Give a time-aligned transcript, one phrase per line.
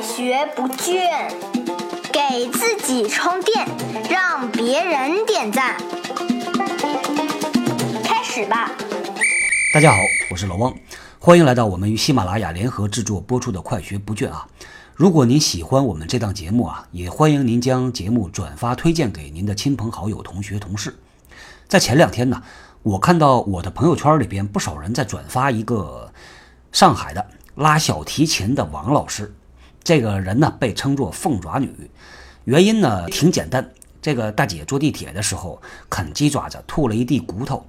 [0.00, 1.30] 学不倦，
[2.10, 3.66] 给自己充电，
[4.08, 5.76] 让别人点赞。
[8.02, 8.70] 开始吧！
[9.74, 9.98] 大家好，
[10.30, 10.74] 我是老汪，
[11.18, 14.46] 欢迎来到我们与喜马拉雅联合制作播出的《快学不倦》啊！
[14.94, 20.98] 如果您喜欢我们这档节目啊，也欢迎您将节目转发推荐给您的亲朋好友、同学、同事。
[21.68, 22.42] 在前两天呢，
[22.82, 26.10] 我看到我的朋友圈里边不少人在转发一个
[26.72, 27.26] 上海的
[27.56, 29.34] 拉小提琴的王老师。
[29.82, 31.72] 这个人呢被称作“凤爪女”，
[32.44, 33.68] 原因呢挺简单，
[34.02, 37.64] 这个大姐坐地铁的时候啃鸡爪子，吐了一地骨头。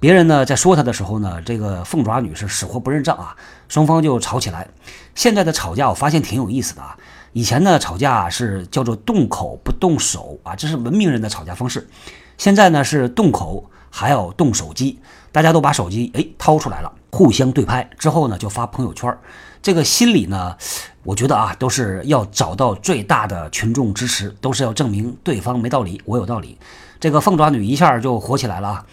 [0.00, 3.36] 别人呢在说她的时候呢，这个凤爪女是死活不认账啊，
[3.68, 4.66] 双方就吵起来。
[5.14, 6.96] 现在的吵架我发现挺有意思的啊，
[7.32, 11.88] 以前呢吵架是叫做动口不动手啊，这是文明人的吵架方式。
[12.36, 14.98] 现在呢是动口还要动手机，
[15.30, 19.16] 大家都把手机哎掏出来了，互相对拍之后呢就发朋友圈。
[19.62, 20.56] 这个心理呢，
[21.04, 26.58] 我觉得啊都是要找到最大的群众支持，都是要证明对方没道理，我有道理。
[26.98, 28.86] 这个凤爪女一下就火起来了啊！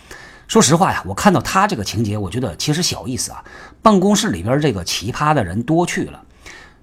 [0.48, 3.44] 说实话呀，我看到她这个情节，我觉得其实小意思啊。
[3.82, 6.22] 办公室里边这个奇葩的人多去了，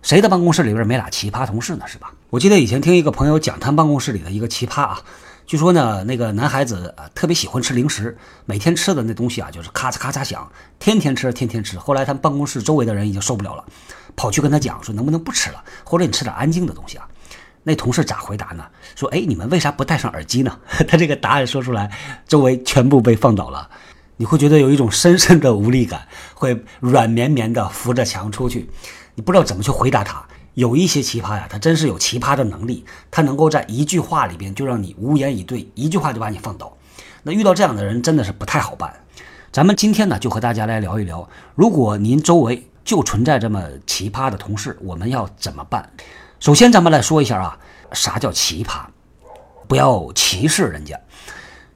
[0.03, 1.87] 谁的办公室里边没俩奇葩同事呢？
[1.87, 2.13] 是吧？
[2.31, 5.01] 我记得以前听一个朋友讲他办公室里的一个奇葩啊。
[5.49, 10.47] 据说呢，那个男孩子啊特别喜欢吃零食，每天吃的那东西啊就是咔嚓咔嚓响，
[10.79, 11.79] 天天吃，天天吃。
[11.79, 13.65] 后来他们办公室周围的人已经受不了了，
[14.15, 17.09] 跑去跟他讲说能不能不吃了，或者你吃点安静的东西啊。
[17.63, 18.67] 那同事咋回答呢？
[18.95, 20.55] 说哎，你们为啥不戴上耳机呢？
[20.87, 21.91] 他这个答案说出来，
[22.27, 23.71] 周围全部被放倒了。
[24.19, 28.69] 你会觉得有一种深深的无力感，会软绵绵的扶着墙出去，
[29.15, 30.28] 你不知道怎么去回答他。
[30.59, 36.77] 有一些奇葩呀，他真是有奇葩的能力，他能够在一句话里边就让你无言以对，一句话就把你放倒。
[37.23, 38.93] 那遇到这样的人真的是不太好办。
[39.53, 45.89] 咱们今天呢，就和大家来聊一聊，如果您周围就存在这么奇葩的同事，我们要怎么办？
[46.41, 47.57] 首先，咱们来说一下啊，
[47.93, 48.81] 啥叫奇葩？
[49.69, 50.99] 不要歧视人家。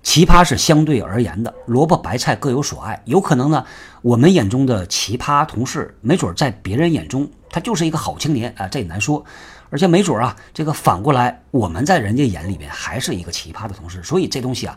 [0.02, 3.00] 奇葩是相对而言的，萝卜白菜各有所爱。
[3.04, 3.64] 有可能呢，
[4.02, 9.24] 我们眼中的奇葩同事，没准在别人眼中他就是一个好青年啊，这也难说。
[9.70, 14.02] 而且没准啊，这个反过来，我们在人家眼里边还是一个奇葩的同事。
[14.02, 14.76] 所以这东西啊，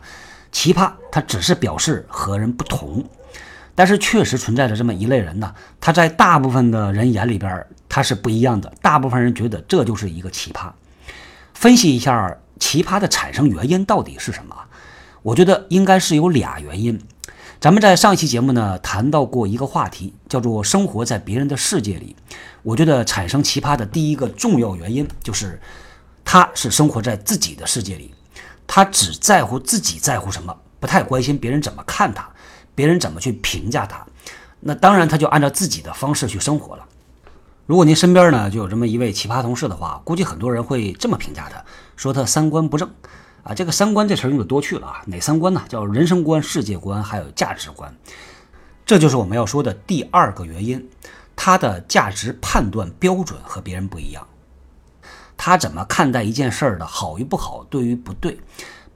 [0.50, 3.04] 奇葩它只是表示和人不同，
[3.74, 8.72] 但是确实存在着这么一类人呢，他在大部分的人眼里边他是不一样的。
[8.80, 10.70] 大部分人觉得这就是一个奇葩。
[11.52, 14.56] 分析一下奇葩的产生原因到底是什么？
[15.26, 17.00] 我觉得应该是有俩原因。
[17.60, 22.14] 咱们在上一期节目呢谈到过一个话题，叫做生活在别人的世界里。
[22.62, 25.60] 我觉得产生奇葩的第一个重要原因就是，
[26.24, 28.14] 他是生活在自己的世界里，
[28.68, 32.28] 他只在乎自己在乎什么，不太关心别人怎么看他，
[32.76, 34.06] 别人怎么去评价他。
[34.60, 36.84] 那当然他就按照自己的方式去生活了。
[37.66, 41.64] 如果您身边呢就有这么一位奇葩同事的话，估计很多人会这么评价他，
[41.96, 42.88] 说他三观不正。
[43.46, 45.62] 啊，这个三观这词用的多去了啊，哪三观呢？
[45.68, 47.94] 叫人生观、世界观，还有价值观。
[48.84, 50.88] 这就是我们要说的第二个原因，
[51.36, 54.26] 他的价值判断标准和别人不一样。
[55.36, 58.36] 他怎么看待一件事儿的好与不好，对与不对，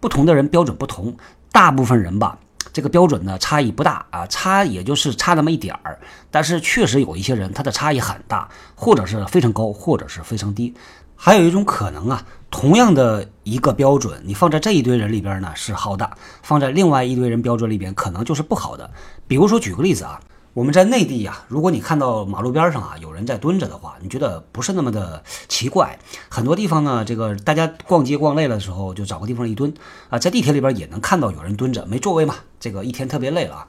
[0.00, 1.17] 不同的人标准不同。
[1.53, 2.37] 大部分人吧，
[2.72, 6.00] 这个标准呢差异不大啊，差也就是差那么一点儿。
[6.31, 10.75] 但是确实有一些人，他的差异很大，或者是非常高，或者是非常低。
[11.22, 12.25] 还有一种可能啊。
[12.50, 16.10] 同样的一个标准，你放在这一堆人里边呢是好的，
[16.42, 18.91] 放在另外一堆人标准里边可能就是不好的。
[19.28, 20.20] 比如说举个例子啊，
[20.53, 25.97] 我们在内地呀，如果你看到马路边上啊有人在蹲着的话，你觉得不是那么的奇怪。
[26.28, 29.72] 很多地方呢，这个大家逛街逛累了的时候就找个地方一蹲
[30.08, 33.66] 啊，在地铁里边也能看到有人蹲着，没座位嘛，这个一天特别累了啊。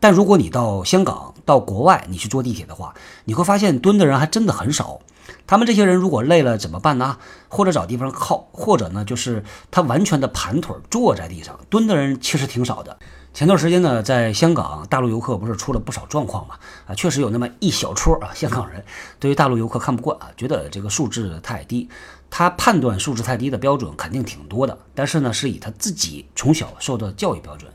[0.00, 2.92] 但如果你到香港、到国外，你去坐地铁的话，
[3.26, 5.00] 你会发现蹲的人还真的很少。
[5.46, 7.18] 他们这些人如果累了怎么办呢？
[7.48, 12.98] 或者找地方靠，或者呢，就是他完全的盘腿坐在地上蹲的人其实挺少的。
[13.32, 16.54] 前段时间呢，在香港大陆游客不是出了不少状况嘛？
[16.86, 18.84] 啊，确实有那么一小撮啊， 香港人
[19.18, 21.88] 对于大陆游客看不惯啊，觉得这个素质太低。
[22.30, 27.70] 他判断素质太低的标准肯定挺多的，但是呢，是以他自己从小受的教育标准。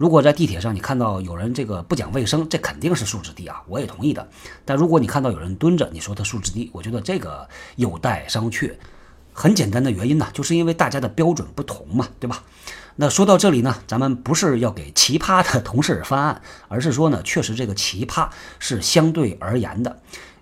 [0.00, 4.26] 如果在地铁上你看到有人这个不讲卫生，这肯定是素质低啊，我也同意的。
[4.64, 8.72] 但如果你看到有人蹲着，你说他素质低，我觉得这个有待商榷。
[9.34, 12.42] 很简单的原因呢，就是因为大家的标准不同嘛，对吧？
[12.96, 18.26] 那说到这里呢，咱们不是要给奇葩的同事翻案，而是说呢，确实这个奇葩
[18.58, 20.00] 是相对而言的。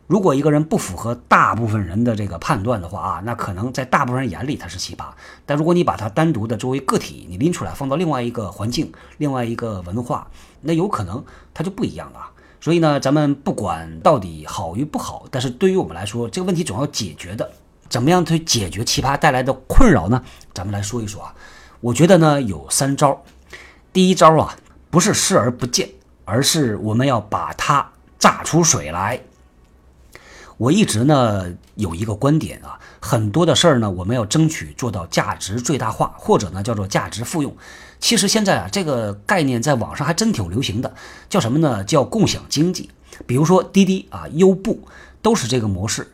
[0.08, 5.04] 如果一个人不符合大部分人的这个判断的话啊，那可能在大部分人眼里他是奇葩。
[5.44, 10.26] 但如果你把他单独的作为个体，你拎出来放到另外一个环境、另外一个文化，
[10.62, 11.22] 那有可能
[11.52, 12.20] 他就不一样了。
[12.58, 17.50] 所以呢，咱们不管到底好与不好，但是对于我们来说，这个问题总要解决的。
[17.90, 20.22] 怎么样去解决奇葩带来的困扰呢？
[20.54, 21.34] 咱们来说一说啊。
[21.80, 23.22] 我觉得呢有三招。
[23.92, 24.56] 第一招啊，
[24.90, 25.86] 不是视而不见，
[26.24, 27.86] 而是我们要把它
[28.18, 29.20] 榨出水来。
[30.58, 31.46] 我一直呢
[31.76, 37.56] 有一个观点啊，很多的事儿呢，我们要争取做到价值最大化，或者呢叫做价值复用。
[38.00, 40.92] 其实现在啊，这个概念在网上还真挺流行的，
[41.28, 41.82] 叫什么呢？
[41.84, 42.90] 叫共享经济。
[43.24, 44.86] 比如说滴滴啊、优步
[45.22, 46.06] 都是这个模式。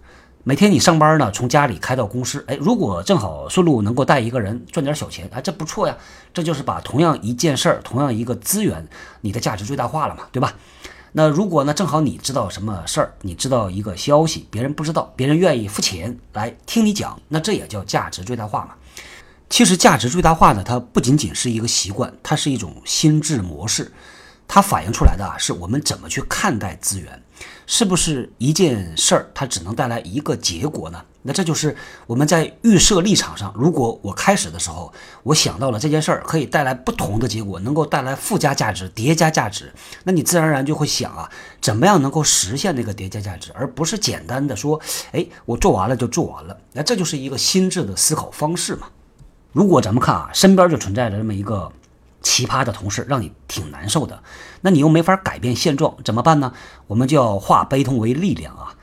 [0.43, 5.97] 每天你上班呢，从家里开到公司，哎，如果正好顺路能够带一个人赚点小钱，哎，这不错呀。
[6.35, 8.87] 这就是把同样一件事儿、同样一个资源，
[9.23, 10.53] 你的价值最大化了嘛，对吧？
[11.17, 18.75] 那如果呢，正好你知道什么事儿，你知道一个消息，别人不知道，别人愿意付钱来听你讲，那这也叫价值最大化嘛。
[19.49, 23.93] 其实价值最大化呢，它不仅仅是一个习惯，它是一种心智模式，
[24.49, 27.23] 它反映出来的啊，是我们怎么去看待资源。
[27.67, 31.03] 是不是一件事儿，它只能带来一个结果呢？
[31.27, 31.75] 那这就是
[32.07, 34.93] 我们在预设立场上，如果我开始的时候，
[35.23, 39.73] 我想到了这件事儿可以带来不同的结果，能够带来附加价值、叠加价值，
[40.05, 41.31] 那你自然而然就会想啊，
[41.63, 44.79] 怎么样能够实现那个叠加价值，而不是简单的说，
[45.13, 46.55] 哎，我做完了就做完了。
[46.75, 48.89] 那这就是一个心智的思考方式嘛。
[49.53, 51.73] 如果咱们看啊，身边就存在着这么一个。
[52.25, 54.21] 奇葩的同事让你挺难受的，
[54.63, 56.53] 那你又没法改变现状，怎么办呢？
[56.89, 58.75] 我们就要化悲痛为力量啊，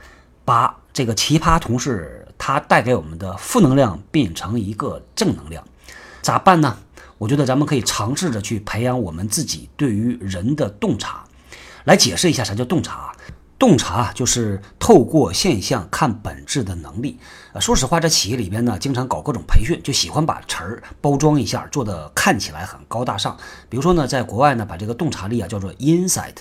[0.46, 5.62] 把这个奇葩同事他带给我们的负能量变成一个正能量，
[6.22, 6.78] 咋办呢？
[7.18, 11.24] 我觉得咱们可以尝试着去培养我们自己对于人的洞察，
[11.84, 13.11] 来解释一下啥叫洞察。
[13.62, 17.16] 洞察就是透过现象看本质的能力。
[17.52, 23.36] 呃，说实话，在企业里边呢，经常搞各种培训，就喜欢把词儿包装一下，做的看起来很高大上。
[23.68, 26.34] 比如说呢，在国外呢，把这个洞察力啊叫做 insight，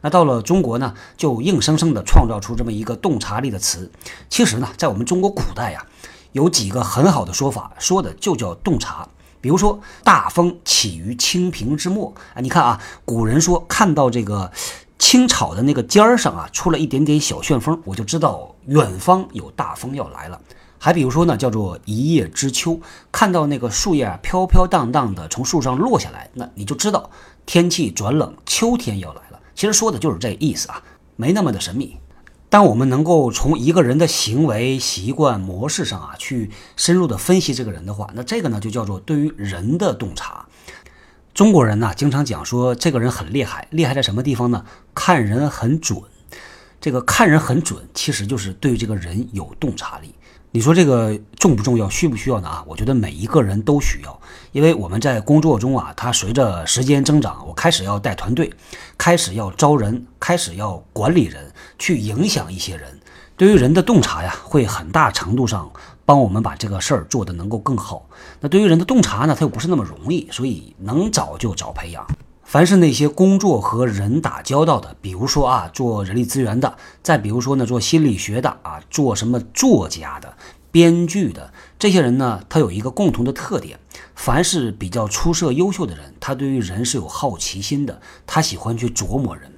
[0.00, 3.88] 那到了中国呢，就硬生生的创造出这么一个洞察力的词。
[4.28, 5.86] 其实呢，在我们中国古代呀，
[6.32, 9.06] 有几个很好的说法，说的就叫洞察。
[9.40, 14.50] 比如说，大风起于青萍之末啊，你看啊，古人说看到这个。
[15.04, 20.40] 青草的那个尖儿上啊，出了一点点小旋风，我就知道远方有大风要来了。
[20.78, 22.80] 还比如说呢，叫做一叶知秋，
[23.12, 27.10] 看到那个树叶飘飘荡荡的从树上落下来，那你就知道
[27.44, 29.38] 天气转冷，秋天要来了。
[29.54, 30.82] 其实说的就是这意思啊，
[31.16, 31.98] 没那么的神秘。
[32.48, 40.46] 当我们能够从一个人的行为习惯模式上啊，去深入的分析这个人的话，那这个呢就叫做对于人的洞察。
[41.34, 44.64] 中国人呢，经常讲说这个人很厉害，厉害在什么地方呢？
[44.94, 46.00] 看人很准。
[46.80, 50.14] 这个看人很准，其实就是对这个人有洞察力。
[50.52, 52.48] 你说这个重不重要，需不需要呢？
[52.48, 54.20] 啊，我觉得每一个人都需要，
[54.52, 58.52] 因为我们在工作中啊，他随着时间增长，我开始要带团队，
[58.96, 63.00] 开始要招人，开始要管理人，去影响一些人。
[63.36, 65.72] 对于人的洞察呀，会很大程度上。
[66.04, 68.08] 帮我们把这个事儿做得能够更好。
[68.40, 72.06] 那对于人的洞察呢，它又不是那么容易，所以能早就早培养。
[72.42, 80.36] 凡是那些工作和人打交道的，比如说啊，做人力资源的，再比如说呢，做心理学的啊，做什么作家的、
[80.70, 83.80] 编剧的，这些人呢，他有一个共同的特点：
[84.14, 89.50] 凡是比较出色、优秀的人，他对于人是有好奇心的，他喜欢去琢磨人。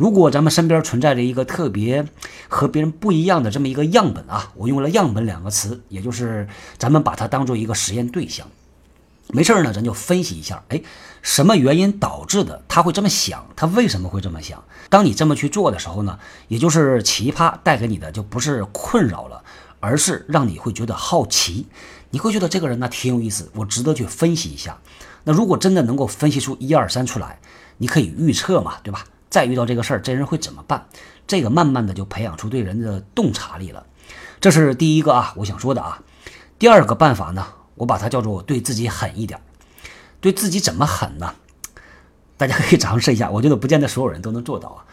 [0.00, 2.06] 如果咱们身边存在着一个特别
[2.48, 8.46] 和别人不一样的这么一个样本啊，我用了“样本”两个词，也就是咱们把它当做一个实验对象。
[9.26, 10.80] 没事儿呢，咱就分析一下，哎，
[11.20, 13.46] 什么原因导致的他会这么想？
[13.54, 14.64] 他为什么会这么想？
[14.88, 19.42] 当你这么去做的时候呢，也就是奇葩带给你的就不是困扰了，
[19.80, 21.66] 而是让你会觉得好奇，
[22.08, 24.78] 你会觉得这个人呢挺有意思，我值得去分析一下。
[25.24, 27.38] 那如果真的能够分析出一二三出来，
[27.76, 29.04] 你可以预测嘛，对吧？
[29.30, 30.86] 再遇到这个事儿，这人会怎么办？
[31.26, 33.86] 这个慢慢的就培养出对人的洞察力了。
[34.40, 36.02] 这是第一个啊，我想说的啊。
[36.58, 37.46] 第二个办法呢，
[37.76, 39.40] 我把它叫做对自己狠一点。
[40.20, 41.34] 对自己怎么狠呢？
[42.36, 44.84] 大家可以尝试一下，我觉得不见得所有人都能做到啊。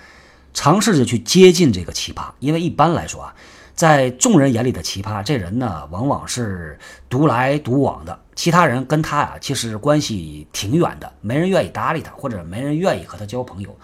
[0.53, 3.35] 尝试着去接近这个奇葩，因为一般来说啊，
[3.73, 6.77] 在众人眼里的奇葩，这人呢往往是
[7.09, 13.77] 独来独往的，其他人跟他呀其实关系挺远的，没人愿意搭理他，或者没人愿意和他交朋友。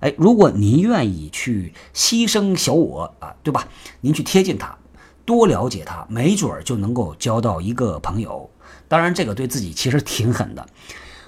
[0.00, 3.66] 哎，如果您愿意去牺牲小我啊，对吧？
[4.00, 4.76] 您去贴近他，
[5.24, 8.48] 多了解他，没准儿就能够交到一个朋友。
[8.86, 10.66] 当然，这个对自己其实挺狠的。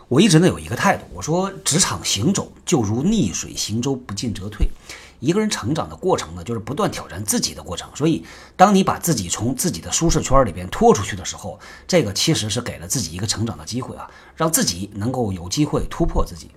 [0.09, 4.69] 我一直呢有一个态度，我说职场行走就如逆水行舟，不进则退。
[5.21, 7.91] 一个人成长的过程呢，就是不断挑战自己的过程。
[7.95, 8.25] 所以，
[8.57, 16.51] 当你把自己从自己的舒适圈里边拖出去的时候，这个其实是给了自己一个成长的机会啊，让自己能够有机会突破自己。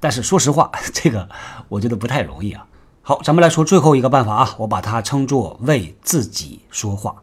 [0.00, 1.28] 但是说实话， 这个
[1.68, 2.66] 我觉得不太容易啊。
[3.02, 7.22] 好，咱们来说最后一个办法啊，我把它称作为自己说话。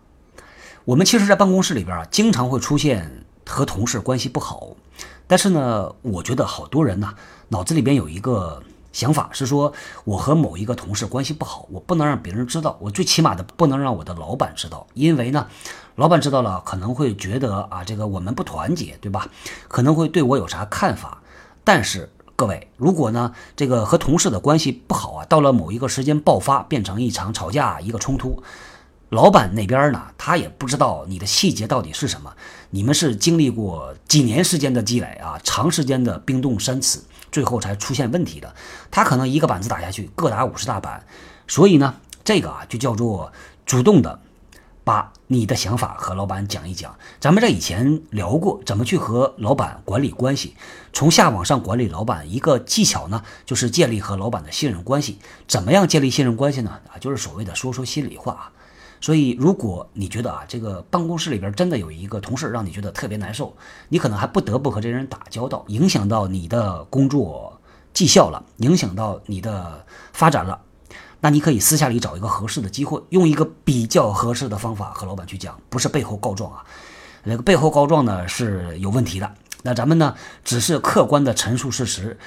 [0.85, 4.69] 我们其实，在办公室里边啊，经常会出现和同事关系不好，
[5.27, 7.13] 但是呢，我觉得好多人呢，
[7.49, 9.71] 脑子里边有一个想法是说，
[10.03, 15.47] 我和某一个同事关系不好，我不能让别人知道，我最起码的不能让我的老板知道，因为呢，
[15.95, 19.27] 老板知道了可能会觉得啊，这个我们不团结，对吧？
[19.67, 21.21] 可能会对我有啥看法，
[21.63, 22.09] 但是。
[22.37, 28.43] 各位，如果呢，这个和同事的关系不好啊，到了某一个时间爆发，变成一场吵架，一个冲突，
[29.09, 32.31] 老板那边呢，他也不知道你的细节到底是什么。
[32.69, 36.99] 你们是经历过几年时间的积累啊，长时间的冰冻三尺，
[37.31, 38.53] 最后才出现问题的。
[38.91, 41.03] 他可能一个板子打下去，各打五十大板。
[41.47, 43.31] 所以呢，这个啊，就叫做
[43.65, 44.19] 主动的。
[44.87, 46.97] 把你的想法和老板讲一讲。
[47.19, 50.55] 咱们在以前聊过怎么去和老板管理关系，
[50.93, 55.19] 从下往上管理老板，一个技巧呢，就是建立和老板的信任关系。
[55.45, 56.79] 怎么样建立信任关系呢？
[56.87, 58.51] 啊，就是所谓的说说心里话啊。
[59.01, 63.53] 所以，如果你觉得啊，这个办公室里边真的有一个同事让你觉得特别难受，
[63.89, 67.59] 你可能还不得不和这人打交道，影响到你的工作
[67.93, 70.61] 绩效了，影响到你的发展了。
[71.19, 76.63] 那你可以私下里找一个合适的机会，用一个比较合适的方法和老板去讲，不是背后告状啊。
[77.23, 79.31] 那个背后告状呢是有问题的。
[79.63, 82.17] 那咱们呢只是客观的陈述事实，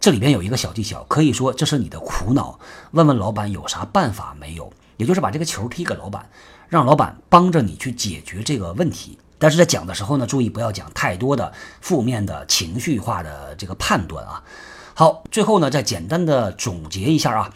[0.00, 2.58] 这里边有一个小技巧，可以说这是你的苦恼，
[2.90, 6.28] 问问老板有啥办法没有，也就是把这个球踢给老板，
[6.68, 9.18] 让老板帮着你去解决这个问题。
[9.38, 14.42] 但是在讲的时候呢，注意不要讲太多的负面的情绪化的这个判断啊。
[14.92, 17.54] 好，最后呢再简单的总结一下啊。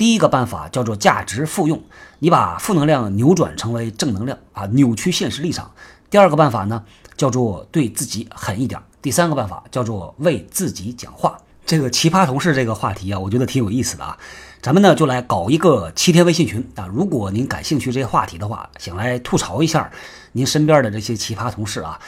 [0.00, 1.78] 第一个办法叫做价值复用，
[2.20, 5.70] 你把负能量扭转成为正能量啊，扭曲现实立场。
[6.08, 6.82] 第二个办法呢，
[7.18, 8.80] 叫做对自己狠一点。
[9.02, 11.36] 第三个办法叫做为自己讲话。
[11.66, 14.16] 这个奇葩同事这个话题啊，我觉得挺有意思的啊。
[14.62, 16.88] 咱们呢就来搞一个七天微信群啊。
[16.90, 19.90] 如果您感兴趣这些话题的话，想来吐槽一下
[20.32, 22.00] 您身边的这些奇葩同事啊。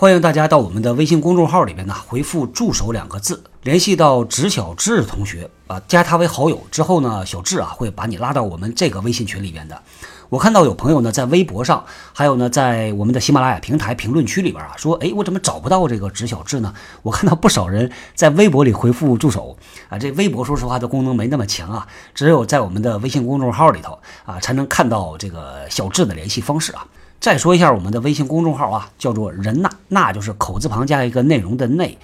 [0.00, 9.82] 欢迎大家到我们的微信公众号里边呢，回复“助手”两个字，联系到植小智同学啊，加他为好友之后呢，小智啊会把你拉到我们这个微信群里边的。
[10.30, 16.72] 我看到有朋友呢在微博上，还有呢在我们的喜马拉雅平台评论区里边啊，说，哎，我怎么找不到这个植小智呢？
[17.02, 19.54] 我看到不少人在微博里回复助手
[19.90, 26.86] 啊，这微博说实话的功能没那么强啊，只有在我们的微信公众号里头啊，才能看到这个小智的联系方式啊。
[27.20, 31.98] 再说一下我们的微信公众号啊，叫做“人呐”，那就是口字旁加一个内容的“内”。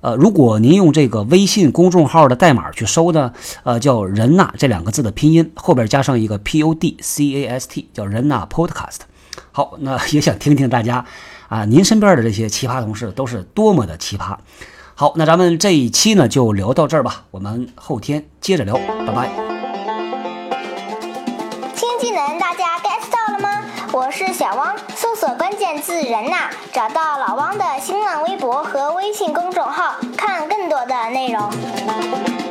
[0.00, 3.32] 呃，如果您用这个微信公众号的代码去搜呢，
[3.64, 9.00] 呃，叫“人呐”这两个字的拼音后边加上一个 P O D C A S T，叫“人呐 Podcast”。
[9.52, 11.04] 好，那也想听听大家
[11.48, 14.36] 啊，您身边的这些奇葩同事都是多么的奇葩。
[14.94, 19.49] 好，那咱们这一期呢就聊到这儿吧，我们后天接着聊，拜拜。
[24.10, 32.49] 我是小汪，搜索关键字“人呐”，找到老汪的新浪微博和微信公众号，看更多的内容。